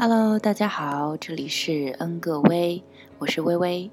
[0.00, 2.84] Hello，大家好，这里是恩格威，
[3.18, 3.90] 我是微微。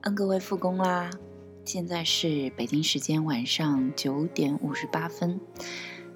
[0.00, 1.10] 恩格威复工啦，
[1.66, 5.38] 现在是北京时间晚上九点五十八分。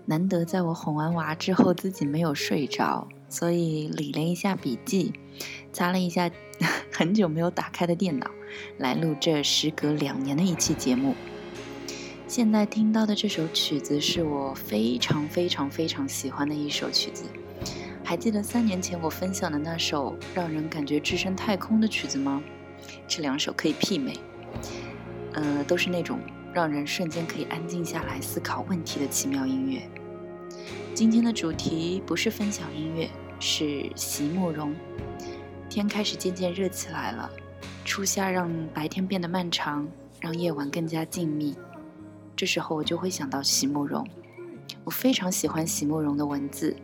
[0.06, 5.12] 难得在我哄完娃之后自己没有睡着，所以理了一下笔记，
[5.74, 6.30] 擦了一下
[6.90, 8.30] 很久没有打开的电脑，
[8.78, 11.14] 来录这时隔两年的一期节目。
[12.26, 17.24] 现在听到的这首曲子是我非常非常非常喜欢的一首曲子。
[18.08, 22.42] 还记得三年前我分享的那首让人感觉置身太空的曲子吗？
[23.06, 24.18] 这两首可以媲美，
[25.34, 26.18] 呃，都是那种
[26.54, 29.86] 让人瞬间可以安静下来思考问题的奇妙音乐。
[30.94, 33.10] 今天的主题不是分享音乐，
[33.40, 34.74] 是席慕容。
[35.68, 37.30] 天开始渐渐热起来了，
[37.84, 39.86] 初夏让白天变得漫长，
[40.18, 41.54] 让夜晚更加静谧。
[42.34, 44.02] 这时候我就会想到席慕容，
[44.82, 46.74] 我非常喜欢席慕容的文字。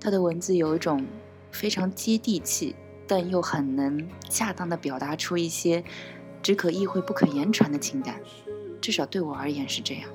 [0.00, 1.04] 他的文字有一种
[1.50, 2.74] 非常接地气，
[3.06, 5.82] 但又很能恰当的表达出一些
[6.42, 8.20] 只可意会不可言传的情感，
[8.80, 10.08] 至少对我而言是这样。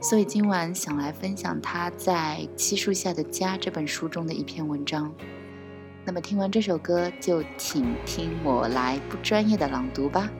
[0.00, 5.12] 所以今晚想来分享他在《七树下的家》这本书中的一篇文章。
[6.04, 10.30] 那么听完这首歌，就请听我来不专业的朗读吧。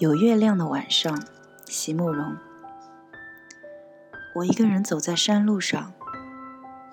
[0.00, 1.20] 有月亮的晚上，
[1.66, 2.36] 席慕容。
[4.36, 5.92] 我一个人走在山路上，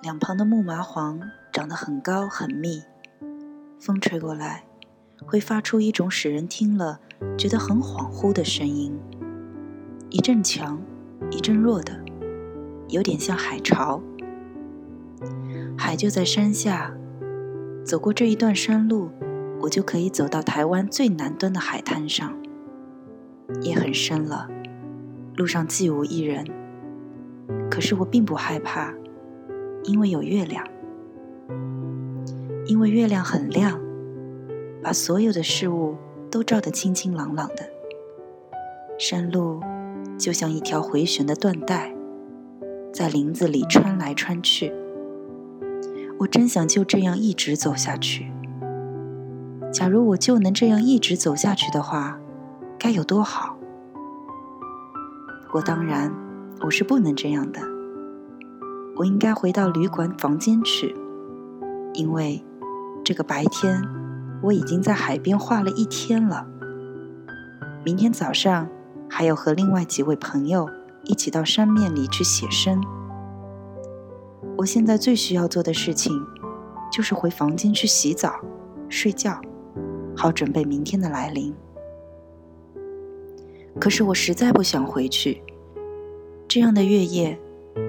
[0.02, 1.20] 两旁的木麻黄
[1.52, 2.82] 长得很高很密，
[3.78, 4.64] 风吹过来，
[5.24, 6.98] 会发出一种使人听了
[7.38, 8.98] 觉得很恍惚的声音，
[10.10, 10.82] 一阵强，
[11.30, 11.96] 一阵弱的，
[12.88, 14.02] 有点像海潮。
[15.78, 16.92] 海就在山下，
[17.84, 19.12] 走过这一段山路，
[19.60, 22.36] 我就可以走到台湾最南端的海滩上。
[23.62, 24.48] 夜很深了，
[25.36, 26.44] 路上既无一人。
[27.70, 28.92] 可是我并不害怕，
[29.84, 30.66] 因为有月亮。
[32.66, 33.80] 因为月亮很亮，
[34.82, 35.96] 把所有的事物
[36.30, 37.68] 都照得清清朗朗的。
[38.98, 39.60] 山路
[40.18, 41.94] 就像一条回旋的缎带，
[42.92, 44.72] 在林子里穿来穿去。
[46.18, 48.32] 我真想就这样一直走下去。
[49.72, 52.18] 假如我就能这样一直走下去的话。
[52.86, 53.56] 该有多好！
[55.52, 56.14] 我当然，
[56.60, 57.60] 我是不能这样的。
[58.94, 60.94] 我应该回到旅馆房间去，
[61.94, 62.44] 因为
[63.04, 63.82] 这个白天
[64.40, 66.46] 我已经在海边画了一天了。
[67.84, 68.68] 明天早上
[69.10, 70.70] 还要和另外几位朋友
[71.02, 72.80] 一起到山面里去写生。
[74.58, 76.24] 我现在最需要做的事情，
[76.92, 78.36] 就是回房间去洗澡、
[78.88, 79.40] 睡觉，
[80.16, 81.52] 好准备明天的来临。
[83.80, 85.42] 可是我实在不想回去。
[86.48, 87.38] 这样的月夜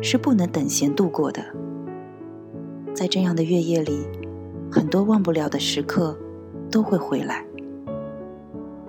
[0.01, 1.43] 是不能等闲度过的。
[2.93, 4.07] 在这样的月夜里，
[4.71, 6.17] 很多忘不了的时刻
[6.69, 7.45] 都会回来。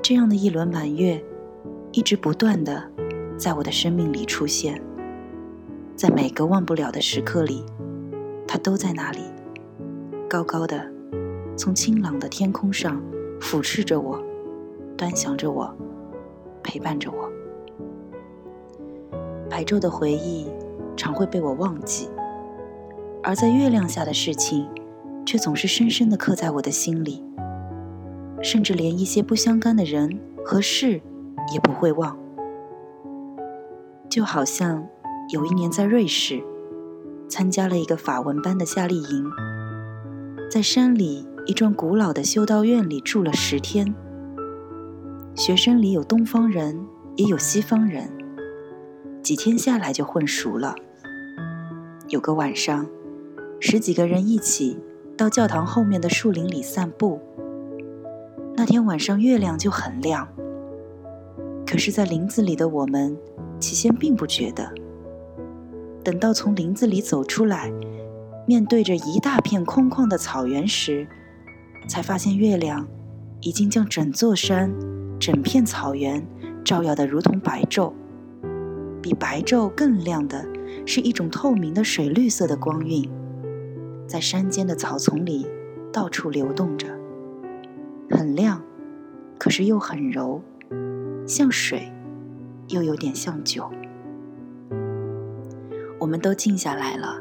[0.03, 1.23] 这样的一轮满月，
[1.93, 2.83] 一直不断的
[3.37, 4.81] 在我的生命里出现。
[5.95, 7.65] 在每个忘不了的时刻里，
[8.47, 9.21] 它都在那里，
[10.29, 10.91] 高高的，
[11.57, 13.03] 从清朗的天空上
[13.41, 14.19] 俯视着我，
[14.97, 15.77] 端详着我。
[16.69, 17.33] 陪伴着我，
[19.49, 20.47] 白昼的回忆
[20.99, 22.11] 常会被我忘记，
[23.23, 24.69] 而在月亮下的事情，
[25.25, 27.25] 却总是深深的刻在我的心里，
[28.43, 31.01] 甚至连一些不相干的人和事
[31.55, 32.19] 也不会忘。
[34.11, 34.87] 就好像
[35.31, 36.43] 有一年在瑞士，
[37.31, 39.25] 参加了一个法文班的夏令营，
[40.51, 43.95] 在山里一幢古老的修道院里住了十天。
[45.39, 48.11] 学生里有东方人，也有西方人。
[49.23, 50.75] 几天下来就混熟了。
[52.09, 52.85] 有个晚上，
[53.61, 54.77] 十几个人一起
[55.17, 57.21] 到教堂后面的树林里散步。
[58.57, 60.27] 那天晚上月亮就很亮，
[61.65, 63.17] 可是，在林子里的我们，
[63.61, 64.69] 起先并不觉得。
[66.03, 67.73] 等到从林子里走出来，
[68.45, 71.07] 面对着一大片空旷的草原时，
[71.89, 72.89] 才发现月亮
[73.41, 74.75] 已经将整座山、
[75.19, 76.25] 整片草原
[76.65, 77.93] 照耀得如同白昼。
[79.01, 80.45] 比白昼更亮的
[80.85, 83.09] 是一种透明的水绿色的光晕，
[84.07, 85.47] 在山间的草丛里
[85.93, 86.89] 到处流动着，
[88.11, 88.63] 很亮，
[89.39, 90.43] 可是又很柔。
[91.27, 91.93] 像水，
[92.69, 93.71] 又有点像酒。
[96.01, 97.21] 我们都静下来了，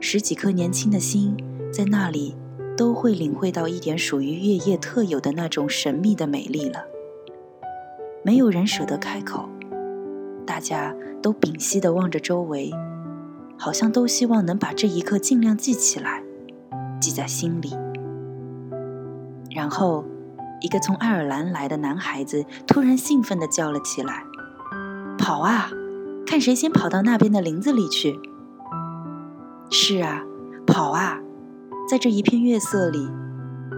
[0.00, 1.36] 十几颗年轻的心
[1.72, 2.36] 在那里，
[2.76, 6.84] 都会领会到一点属于月夜特有的那种神秘的美丽了。
[8.26, 9.48] 没有人舍得开口，
[10.44, 10.92] 大家
[11.22, 12.72] 都屏息地望着周围，
[13.56, 16.24] 好像都希望能把这一刻尽量记起来，
[17.00, 17.70] 记在心里，
[19.54, 20.04] 然后。
[20.62, 24.24] 一个从爱尔兰来的男孩子突然兴奋地叫了起来
[25.18, 25.68] ：“跑啊！
[26.26, 28.18] 看谁先跑到那边的林子里去！”
[29.70, 30.22] 是啊，
[30.66, 31.20] 跑啊！
[31.86, 33.06] 在这一片月色里，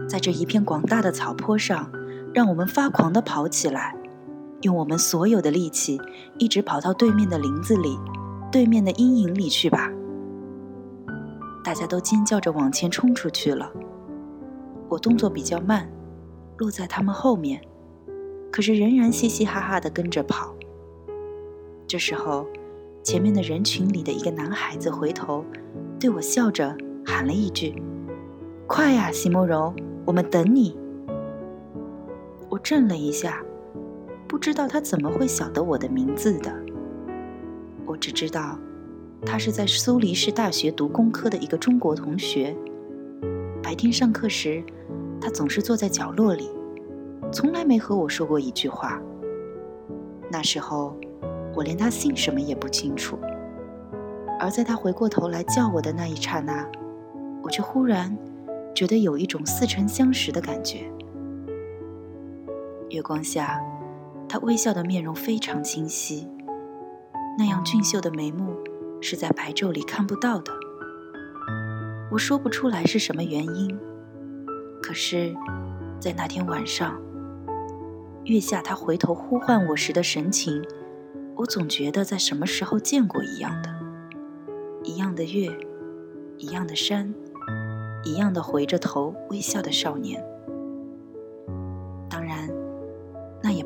[0.09, 1.91] 在这一片广大的草坡上，
[2.33, 3.97] 让我们发狂地跑起来，
[4.63, 6.01] 用我们所有的力气，
[6.39, 7.99] 一直跑到对面的林子里，
[8.51, 9.93] 对面的阴影里去吧！
[11.65, 13.71] 大家都尖叫着往前冲出去了。
[14.89, 15.89] 我动作比较慢。
[16.57, 17.61] 落在他们后面，
[18.51, 20.53] 可是仍然嘻嘻哈哈地跟着跑。
[21.87, 22.45] 这时候，
[23.01, 25.45] 前面的人群里的一个男孩子回头，
[26.01, 26.77] 对我笑着
[27.07, 27.81] 喊了一句
[28.67, 29.73] ：“快呀，席慕容，
[30.05, 30.77] 我们等你。”
[32.51, 33.41] 我怔了一下，
[34.29, 36.55] 不知道他怎么会晓得我的名字的。
[37.87, 38.59] 我只知道，
[39.25, 42.55] 他是在苏黎世大学读工科的一个中国同学。
[43.63, 44.63] 白天上课时。
[45.21, 46.49] 他总是坐在角落里，
[47.33, 49.03] 从来没和我说过一句话。
[50.31, 50.97] 那时候，
[51.57, 53.19] 我连他姓什么也不清楚。
[54.39, 56.65] 而在他回过头来叫我的那一刹那，
[57.43, 58.17] 我却忽然
[58.73, 60.89] 觉得有一种似曾相识的感觉。
[62.91, 63.61] 月光下，
[64.29, 66.29] 他微笑的面容非常清晰，
[67.39, 68.55] 那样俊秀的眉目
[69.01, 70.53] 是在白昼里看不到的。
[72.11, 73.79] 我说不出来是什么原因。
[74.83, 75.35] 可是，
[76.01, 76.99] 在那天晚上，
[78.25, 80.63] 月下他回头呼唤我时的神情，
[81.37, 83.75] 我总觉得在什么时候见过一样的，
[84.85, 85.51] 一样的月，
[86.39, 87.15] 一样的山，
[88.05, 90.25] 一样的回着头微笑的少年。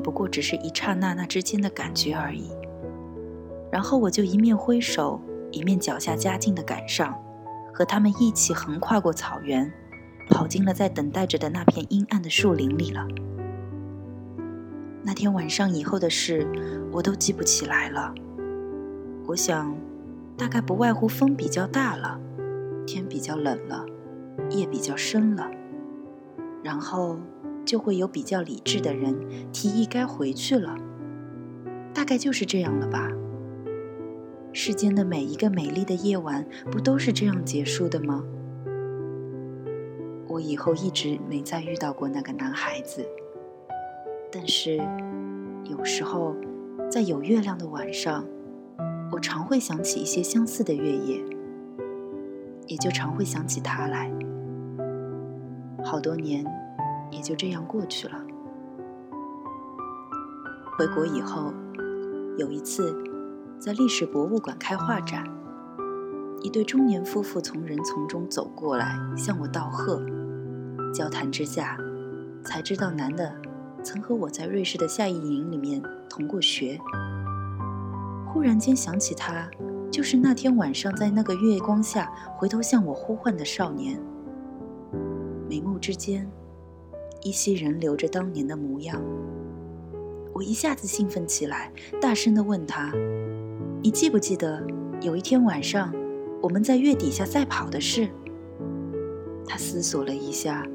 [0.03, 2.51] 不过只是一刹那那之间的感觉而已。
[3.71, 5.21] 然后我就一面挥手，
[5.51, 7.17] 一面脚下加劲的赶上，
[7.73, 9.71] 和他们一起横跨过草原。
[10.29, 13.05] 跑进了在等待着的那片阴暗的树林里了。
[15.03, 16.47] 那天晚上以后的事，
[16.93, 18.15] 我都记不起来了。
[19.27, 19.75] 我想，
[20.37, 22.17] 大概不外乎风比较大了，
[22.87, 23.85] 天比较冷了，
[24.49, 25.45] 夜比较深了，
[26.63, 27.17] 然后
[27.65, 29.15] 就会有比较理智的人
[29.51, 30.75] 提议该回去了。
[31.93, 33.09] 大概就是这样了吧。
[34.51, 38.23] 世间的每一个美丽的夜晚，不都是这样结束的吗？
[40.27, 43.05] 我以后一直没再遇到过那个男孩子，
[44.31, 44.77] 但是
[45.65, 46.35] 有时候
[46.89, 48.25] 在有月亮的晚上，
[49.11, 51.23] 我常会想起一些相似的月夜，
[52.67, 54.11] 也就常会想起他来。
[55.83, 56.43] 好多年
[57.13, 58.19] 也就这样过去了。
[60.77, 61.53] 回国以后，
[62.37, 62.97] 有一次
[63.59, 65.23] 在历史博物馆开画展，
[66.41, 70.01] 一对中年夫妇从人丛中走过来，向我道贺。
[70.93, 71.77] 交谈之下，
[72.43, 73.33] 才知道男的
[73.83, 76.79] 曾和我在瑞士的夏令营里面同过学。
[78.25, 79.47] 忽然间想起他，
[79.91, 83.99] 就是那天晚上在那个月光下回头向我呼唤的少年。
[85.47, 86.27] 眉目之间，
[87.23, 89.01] 依稀仍留着当年的模样。
[90.33, 92.91] 我一下子兴奋起来，大声地问他
[93.81, 94.65] ：“你记不记得
[95.01, 95.93] 有一天晚上
[96.41, 98.09] 我们在月底下赛跑的事？”
[99.45, 100.65] 他思索了一下。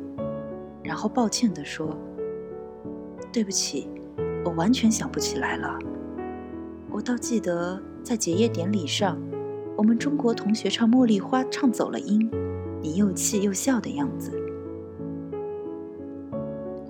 [0.81, 1.95] 然后抱歉地说
[3.31, 3.91] ：“对不起，
[4.43, 5.79] 我完全想不起来了。
[6.91, 9.21] 我倒记得在结业典礼上，
[9.77, 12.31] 我们中国同学唱《茉莉花》唱走了音，
[12.81, 14.31] 你又气又笑的样子。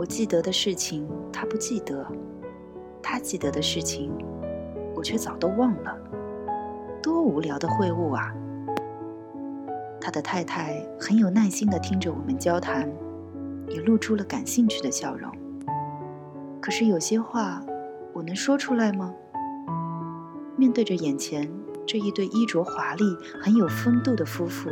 [0.08, 2.04] 记得的事情他不记得，
[3.02, 4.10] 他记得的事情
[4.96, 5.96] 我却早都忘了。
[7.02, 8.34] 多无聊的会晤啊！”
[10.00, 12.90] 他的太太很有耐心地听着我们交谈。
[13.70, 15.30] 也露出了感兴趣的笑容。
[16.58, 17.62] 可是有些话，
[18.14, 19.14] 我能说出来吗？
[20.56, 21.52] 面对着眼前
[21.86, 23.04] 这一对衣着华丽、
[23.42, 24.70] 很有风度的夫妇，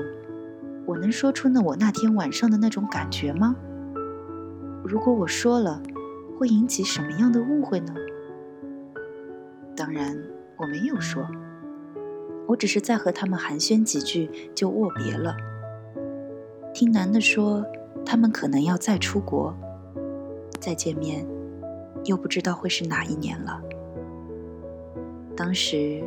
[0.87, 3.55] 我能说出那我那天晚上的那种感觉吗？
[4.87, 5.83] 如果我说了，
[6.39, 7.95] 会引起什么样的误会呢？
[9.77, 10.17] 当然，
[10.57, 11.27] 我没有说，
[12.47, 15.37] 我只是在和他们寒暄几句就握别了。
[16.73, 17.65] 听男的说，
[18.05, 19.55] 他们可能要再出国，
[20.61, 21.27] 再见面，
[22.05, 23.61] 又不知道会是哪一年了。
[25.37, 26.03] 当时，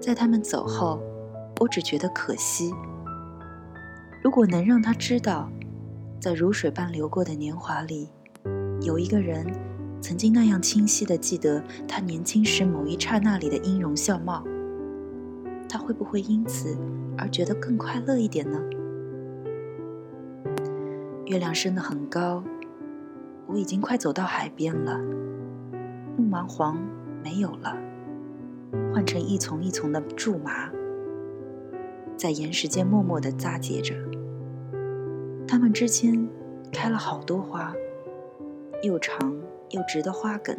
[0.00, 1.00] 在他们走后，
[1.60, 2.72] 我只觉得可惜。
[4.22, 5.50] 如果能让他知道，
[6.20, 8.08] 在如水般流过的年华里，
[8.82, 9.46] 有一个人。
[10.02, 14.42] 曾经那样清晰的记得他年轻时某一刹那里的音容笑貌，
[15.68, 16.74] 他会不会因此
[17.18, 18.58] 而觉得更快乐一点呢？
[21.26, 22.42] 月亮升得很高，
[23.46, 24.98] 我已经快走到海边了。
[26.16, 26.82] 木芒黄
[27.22, 27.76] 没有了，
[28.94, 30.70] 换成一丛一丛的苎麻，
[32.16, 33.94] 在岩石间默默地扎结着。
[35.46, 36.26] 它们之间
[36.72, 37.74] 开了好多花，
[38.82, 39.34] 又长。
[39.72, 40.56] 又直的花梗，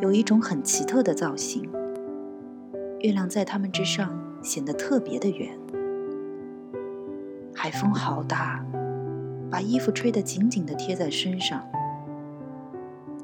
[0.00, 1.70] 有一种很奇特的造型。
[2.98, 5.56] 月亮在它们之上显得特别的圆。
[7.54, 8.66] 海风好大，
[9.48, 11.62] 把衣服吹得紧紧地贴在身上。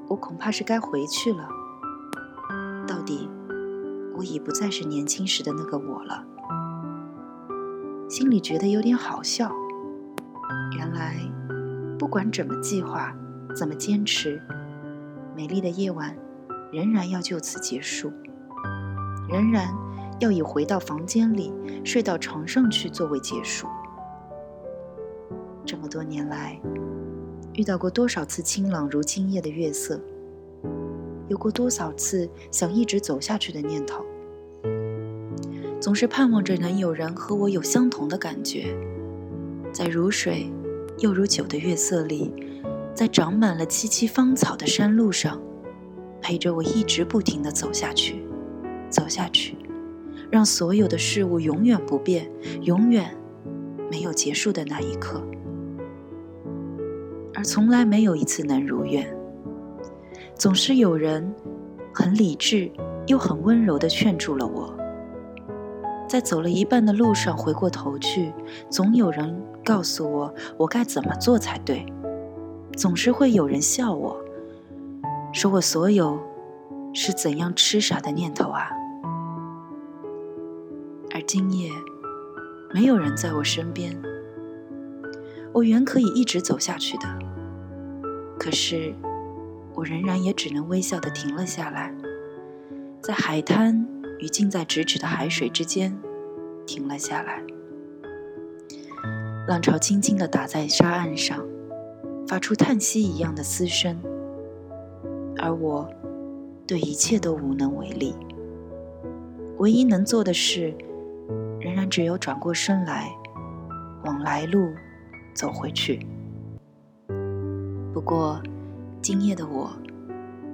[0.07, 1.49] 我恐怕是该回去了。
[2.87, 3.29] 到底，
[4.17, 6.25] 我已不再是年轻时的那个我了。
[8.09, 9.51] 心里觉得有点好笑。
[10.79, 11.17] 原来，
[11.99, 13.13] 不管怎么计划，
[13.55, 14.41] 怎么坚持。
[15.37, 16.17] 美丽的夜晚，
[16.73, 18.13] 仍然要就此结束，
[19.29, 19.73] 仍然
[20.21, 21.53] 要以回到房间里、
[21.85, 23.67] 睡到床上去作为结束。
[25.65, 26.61] 这么多年来，
[27.55, 30.01] 遇到过多少次清朗如今夜的月色，
[31.29, 34.05] 有过多少次想一直走下去的念头，
[35.81, 38.77] 总是盼望着能有人和我有相同的感觉，
[39.73, 40.53] 在如水
[40.99, 42.33] 又如酒的月色里。
[42.95, 45.43] 在长满了萋萋芳草的山路上，
[46.23, 48.25] 陪着我一直不停地走下去，
[48.89, 49.57] 走下去，
[50.31, 52.31] 让所有的事物永远不变，
[52.63, 53.13] 永远
[53.91, 55.21] 没有结束的那一刻。
[57.35, 59.13] 而从来没有一次能如愿，
[60.37, 61.35] 总是有人
[61.93, 62.71] 很理智
[63.09, 64.73] 又很温柔地劝住了我。
[66.09, 68.33] 在走了一半的路上回过头去，
[68.71, 71.85] 总有人告诉我我该怎么做才对。
[72.77, 74.21] 总是会有人笑我，
[75.33, 76.19] 说我所有
[76.93, 78.69] 是怎样痴傻的念头啊！
[81.15, 81.71] 而今夜
[82.73, 83.97] 没有人在我身边，
[85.53, 87.07] 我原可以一直走下去的，
[88.39, 88.93] 可是
[89.75, 91.95] 我仍然也只能微笑的停了下来，
[93.01, 93.87] 在海滩
[94.19, 95.97] 与近在咫尺的海水之间
[96.67, 97.41] 停了下来，
[99.47, 101.54] 浪潮轻轻的打在沙岸上。
[102.27, 104.01] 发出叹息一样的嘶声，
[105.37, 105.89] 而我
[106.67, 108.15] 对一切都无能为力。
[109.59, 110.75] 唯一能做的事，
[111.61, 113.11] 仍然只有转过身来，
[114.05, 114.73] 往来路
[115.35, 116.07] 走回去。
[117.93, 118.43] 不过，
[119.01, 119.71] 今夜的我，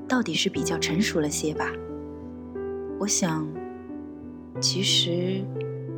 [0.08, 1.66] 到底是比较成熟了些吧？
[2.98, 3.48] 我想，
[4.60, 5.42] 其实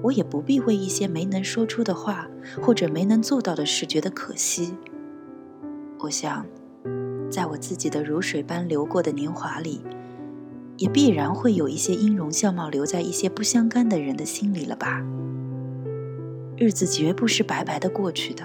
[0.03, 2.29] 我也不必为一些没能说出的话，
[2.61, 4.75] 或者没能做到的事觉得可惜。
[6.03, 6.45] 我想，
[7.31, 9.81] 在我自己的如水般流过的年华里，
[10.77, 15.01] 也必然会有一些音容笑貌留在一些不相干的人的心里了吧。
[16.57, 18.43] 日子绝不是白白的过去的，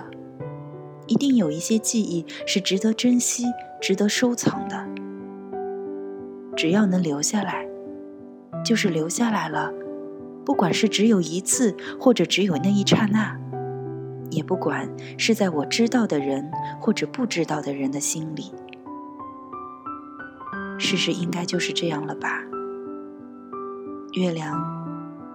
[1.07, 3.45] 一定有一些记忆是值得珍惜、
[3.81, 4.87] 值得收藏的。
[6.55, 7.67] 只要能留下来，
[8.63, 9.73] 就是留下来了。
[10.45, 13.35] 不管是只有一次，或者只有那一刹那。
[14.37, 18.53] 也不管是在我知道的人或者不知道的人的心里，
[20.77, 22.43] 事实应该就是这样了吧？
[24.13, 24.55] 月亮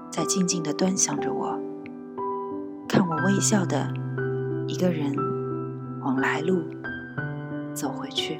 [0.08, 1.58] 在静静的端详着我，
[2.88, 3.92] 看我微笑的
[4.68, 5.12] 一个人
[6.00, 6.62] 往来路
[7.74, 8.38] 走回去。